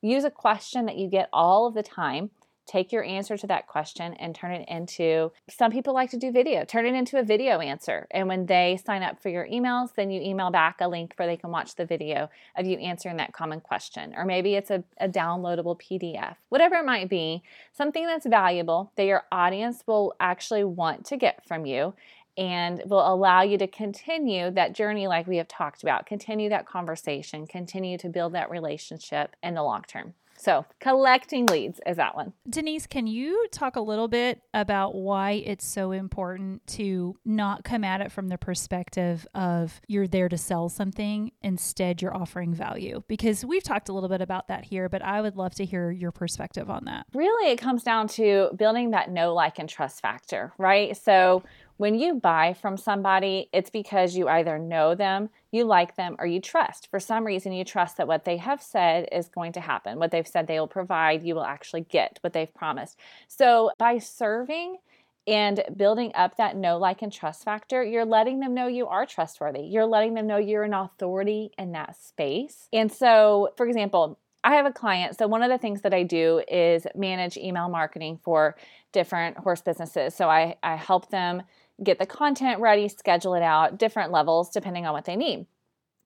[0.01, 2.29] Use a question that you get all of the time
[2.65, 6.31] take your answer to that question and turn it into some people like to do
[6.31, 8.07] video turn it into a video answer.
[8.11, 11.27] And when they sign up for your emails then you email back a link where
[11.27, 14.13] they can watch the video of you answering that common question.
[14.15, 17.43] Or maybe it's a, a downloadable pdf whatever it might be.
[17.73, 21.93] Something that's valuable that your audience will actually want to get from you
[22.37, 26.65] and will allow you to continue that journey like we have talked about continue that
[26.65, 30.13] conversation continue to build that relationship in the long term
[30.45, 32.33] so collecting leads is that one.
[32.47, 37.83] Denise, can you talk a little bit about why it's so important to not come
[37.83, 43.01] at it from the perspective of you're there to sell something, instead you're offering value?
[43.07, 45.89] Because we've talked a little bit about that here, but I would love to hear
[45.89, 47.07] your perspective on that.
[47.13, 50.95] Really, it comes down to building that know, like, and trust factor, right?
[50.95, 51.41] So
[51.77, 56.25] when you buy from somebody, it's because you either know them, you like them, or
[56.25, 56.89] you trust.
[56.89, 59.99] For some reason, you trust that what they have said is going to happen.
[59.99, 62.97] What they've said they will provide, you will actually get what they've promised.
[63.27, 64.77] So by serving,
[65.27, 69.05] and building up that know, like, and trust factor, you're letting them know you are
[69.05, 69.61] trustworthy.
[69.61, 72.69] You're letting them know you're an authority in that space.
[72.71, 75.17] And so, for example, I have a client.
[75.17, 78.55] So, one of the things that I do is manage email marketing for
[78.91, 80.13] different horse businesses.
[80.13, 81.41] So, I, I help them
[81.83, 85.45] get the content ready, schedule it out, different levels depending on what they need.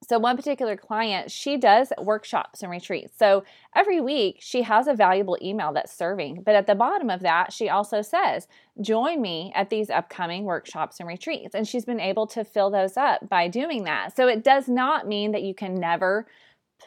[0.07, 3.17] So, one particular client, she does workshops and retreats.
[3.17, 3.43] So,
[3.75, 6.43] every week she has a valuable email that's serving.
[6.43, 8.47] But at the bottom of that, she also says,
[8.79, 11.53] Join me at these upcoming workshops and retreats.
[11.53, 14.15] And she's been able to fill those up by doing that.
[14.15, 16.27] So, it does not mean that you can never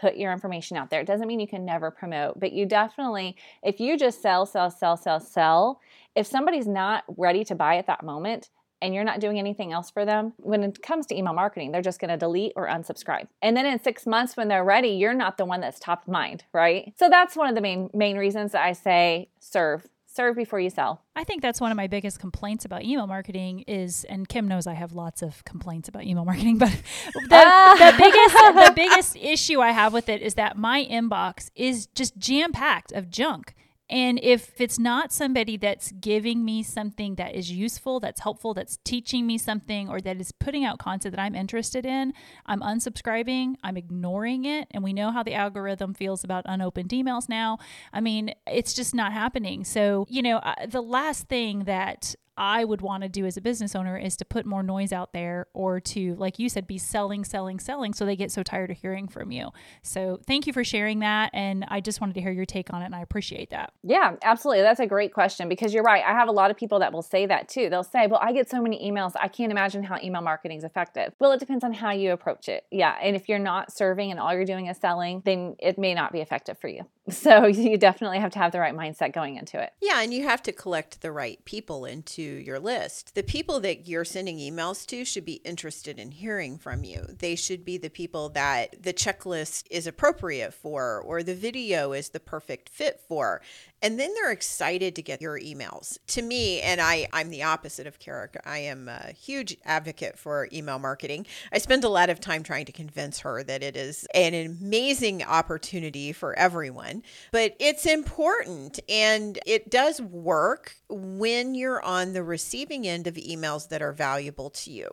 [0.00, 1.02] put your information out there.
[1.02, 4.70] It doesn't mean you can never promote, but you definitely, if you just sell, sell,
[4.70, 5.80] sell, sell, sell,
[6.16, 8.48] if somebody's not ready to buy at that moment,
[8.82, 11.80] and you're not doing anything else for them, when it comes to email marketing, they're
[11.80, 13.28] just going to delete or unsubscribe.
[13.40, 16.08] And then in 6 months when they're ready, you're not the one that's top of
[16.08, 16.92] mind, right?
[16.98, 21.02] So that's one of the main main reasons I say serve serve before you sell.
[21.16, 24.66] I think that's one of my biggest complaints about email marketing is, and Kim knows
[24.66, 27.74] I have lots of complaints about email marketing, but the, ah.
[27.78, 28.34] the biggest
[28.66, 32.92] the biggest issue I have with it is that my inbox is just jam packed
[32.92, 33.54] of junk.
[33.92, 38.78] And if it's not somebody that's giving me something that is useful, that's helpful, that's
[38.84, 42.14] teaching me something, or that is putting out content that I'm interested in,
[42.46, 44.66] I'm unsubscribing, I'm ignoring it.
[44.70, 47.58] And we know how the algorithm feels about unopened emails now.
[47.92, 49.62] I mean, it's just not happening.
[49.62, 53.74] So, you know, the last thing that I would want to do as a business
[53.74, 57.24] owner is to put more noise out there or to, like you said, be selling,
[57.24, 59.50] selling, selling so they get so tired of hearing from you.
[59.82, 61.30] So thank you for sharing that.
[61.32, 63.72] And I just wanted to hear your take on it and I appreciate that.
[63.82, 64.62] Yeah, absolutely.
[64.62, 66.02] That's a great question because you're right.
[66.04, 67.68] I have a lot of people that will say that too.
[67.68, 70.64] They'll say, Well, I get so many emails, I can't imagine how email marketing is
[70.64, 71.12] effective.
[71.18, 72.64] Well, it depends on how you approach it.
[72.70, 72.96] Yeah.
[73.02, 76.12] And if you're not serving and all you're doing is selling, then it may not
[76.12, 76.86] be effective for you.
[77.12, 79.72] So you definitely have to have the right mindset going into it.
[79.80, 83.14] Yeah, and you have to collect the right people into your list.
[83.14, 87.06] The people that you're sending emails to should be interested in hearing from you.
[87.18, 92.10] They should be the people that the checklist is appropriate for or the video is
[92.10, 93.42] the perfect fit for
[93.82, 95.98] and then they're excited to get your emails.
[96.08, 100.48] To me and i i'm the opposite of Cara i am a huge advocate for
[100.52, 101.26] email marketing.
[101.52, 105.22] I spend a lot of time trying to convince her that it is an amazing
[105.22, 107.02] opportunity for everyone
[107.32, 113.68] but it's important and it does work when you're on the receiving end of emails
[113.68, 114.90] that are valuable to you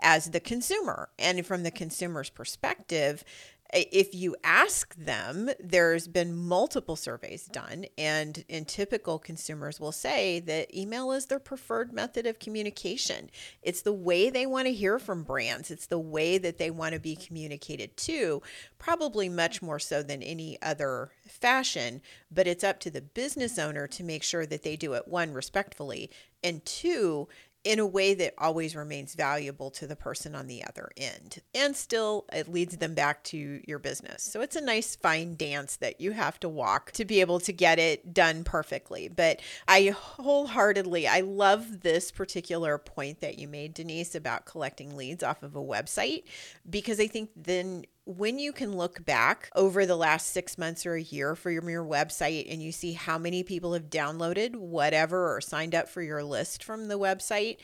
[0.00, 1.08] as the consumer.
[1.18, 3.24] And from the consumer's perspective
[3.72, 10.40] if you ask them, there's been multiple surveys done, and in typical consumers will say
[10.40, 13.30] that email is their preferred method of communication.
[13.62, 16.94] It's the way they want to hear from brands, it's the way that they want
[16.94, 18.42] to be communicated to,
[18.78, 22.02] probably much more so than any other fashion.
[22.30, 25.32] But it's up to the business owner to make sure that they do it, one,
[25.32, 26.10] respectfully,
[26.42, 27.28] and two,
[27.66, 31.38] in a way that always remains valuable to the person on the other end.
[31.52, 34.22] And still, it leads them back to your business.
[34.22, 37.52] So it's a nice, fine dance that you have to walk to be able to
[37.52, 39.08] get it done perfectly.
[39.08, 45.24] But I wholeheartedly, I love this particular point that you made, Denise, about collecting leads
[45.24, 46.22] off of a website,
[46.70, 50.94] because I think then when you can look back over the last six months or
[50.94, 55.34] a year for your, your website and you see how many people have downloaded whatever
[55.34, 57.56] or signed up for your list from the website,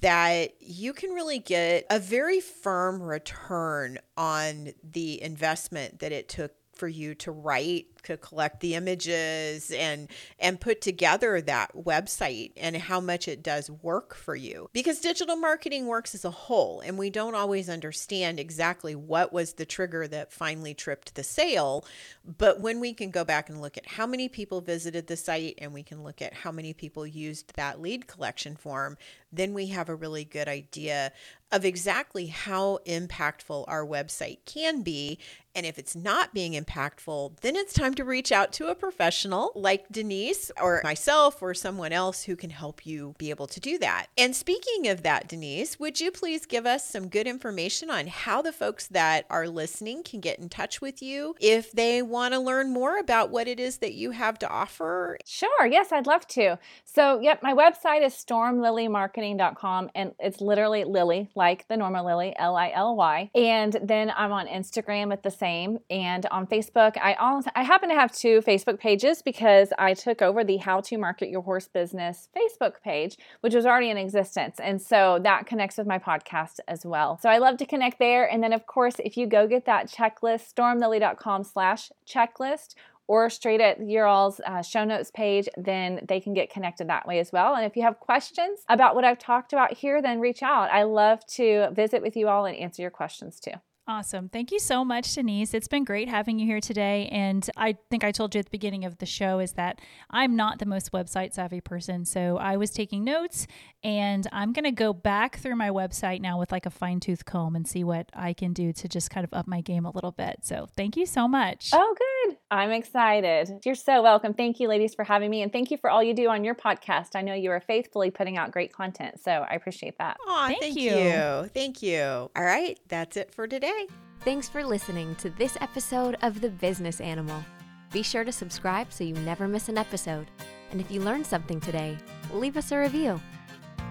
[0.00, 6.52] that you can really get a very firm return on the investment that it took
[6.74, 10.08] for you to write to collect the images and
[10.38, 14.68] and put together that website and how much it does work for you.
[14.72, 19.54] Because digital marketing works as a whole and we don't always understand exactly what was
[19.54, 21.84] the trigger that finally tripped the sale.
[22.24, 25.54] But when we can go back and look at how many people visited the site
[25.58, 28.96] and we can look at how many people used that lead collection form
[29.32, 31.10] then we have a really good idea
[31.50, 35.18] of exactly how impactful our website can be
[35.54, 39.52] and if it's not being impactful then it's time to reach out to a professional
[39.54, 43.78] like Denise or myself or someone else who can help you be able to do
[43.78, 44.06] that.
[44.16, 48.42] And speaking of that, Denise, would you please give us some good information on how
[48.42, 52.40] the folks that are listening can get in touch with you if they want to
[52.40, 55.18] learn more about what it is that you have to offer?
[55.24, 55.66] Sure.
[55.66, 56.58] Yes, I'd love to.
[56.84, 62.56] So, yep, my website is stormlilymarketing.com and it's literally Lily, like the normal Lily, L
[62.56, 63.30] I L Y.
[63.34, 66.96] And then I'm on Instagram at the same and on Facebook.
[67.02, 70.80] I also I happen to have two Facebook pages because I took over the How
[70.82, 74.60] to Market Your Horse Business Facebook page, which was already in existence.
[74.62, 77.18] And so that connects with my podcast as well.
[77.20, 78.24] So I love to connect there.
[78.30, 82.74] And then, of course, if you go get that checklist, stormlily.com slash checklist,
[83.08, 87.06] or straight at your all's uh, show notes page, then they can get connected that
[87.06, 87.56] way as well.
[87.56, 90.70] And if you have questions about what I've talked about here, then reach out.
[90.70, 93.58] I love to visit with you all and answer your questions too.
[93.92, 94.30] Awesome.
[94.30, 95.52] Thank you so much, Denise.
[95.52, 97.10] It's been great having you here today.
[97.12, 100.34] And I think I told you at the beginning of the show is that I'm
[100.34, 102.06] not the most website savvy person.
[102.06, 103.46] So I was taking notes
[103.84, 107.24] and I'm going to go back through my website now with like a fine tooth
[107.24, 109.90] comb and see what I can do to just kind of up my game a
[109.90, 110.40] little bit.
[110.42, 111.70] So thank you so much.
[111.72, 112.36] Oh, good.
[112.50, 113.60] I'm excited.
[113.64, 114.34] You're so welcome.
[114.34, 115.42] Thank you, ladies, for having me.
[115.42, 117.16] And thank you for all you do on your podcast.
[117.16, 119.20] I know you are faithfully putting out great content.
[119.20, 120.16] So I appreciate that.
[120.28, 120.96] Aw, thank, thank you.
[120.96, 121.50] you.
[121.52, 122.30] Thank you.
[122.36, 122.78] All right.
[122.88, 123.88] That's it for today.
[124.20, 127.42] Thanks for listening to this episode of The Business Animal.
[127.90, 130.30] Be sure to subscribe so you never miss an episode.
[130.70, 131.98] And if you learned something today,
[132.32, 133.20] leave us a review.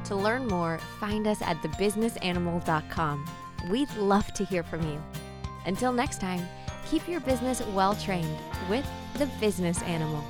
[0.06, 3.30] To learn more, find us at thebusinessanimal.com.
[3.70, 5.02] We'd love to hear from you.
[5.66, 6.48] Until next time,
[6.90, 8.38] keep your business well trained
[8.70, 8.86] with
[9.18, 10.24] The Business Animal.